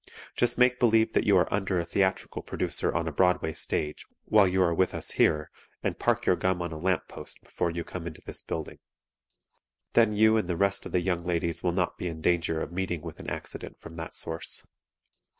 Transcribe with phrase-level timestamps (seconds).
[0.35, 4.47] Just make believe that you are under a theatrical producer on a Broadway stage, while
[4.47, 5.51] you are with us here,
[5.83, 8.79] and park your gum on a lamp post before you come into this building.
[9.93, 12.71] Then you and the rest of the young ladies will not be in danger of
[12.71, 14.65] meeting with an accident from that source.